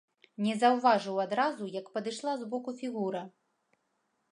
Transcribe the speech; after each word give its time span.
Не 0.45 0.53
заўважыў 0.61 1.19
адразу, 1.25 1.69
як 1.75 1.93
падышла 1.97 2.33
збоку 2.45 2.77
фігура. 2.83 3.21